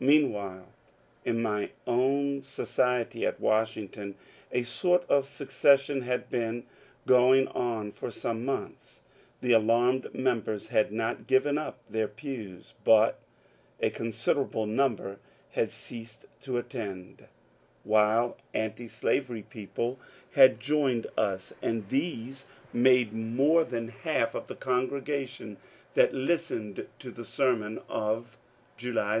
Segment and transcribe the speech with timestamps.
[0.00, 0.66] Meanwhile
[1.24, 4.16] in my own society at Washington
[4.50, 6.64] a sort of secession had been
[7.06, 9.00] going on for some months.
[9.40, 13.18] The alarmed members had not given up their pews, but
[13.80, 15.16] a considerable number
[15.52, 17.26] had ceased to attend,
[17.82, 19.98] while antislavery people
[20.34, 24.54] had 242 MONCURE DANIEL CONWAY joined us, and these made more than half of the
[24.54, 25.56] congregation
[25.94, 28.36] that listened to the sermon of
[28.76, 29.16] July